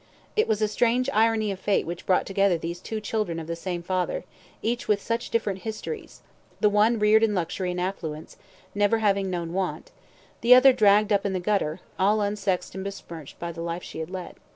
[0.35, 3.55] It was a strange irony of fate which brought together these two children of the
[3.55, 4.23] same father,
[4.63, 6.23] each with such different histories
[6.59, 8.35] the one reared in luxury and affluence,
[8.73, 9.91] never having known want;
[10.41, 13.99] the other dragged up in the gutter, all unsexed and besmirched by the life she
[13.99, 14.37] had led.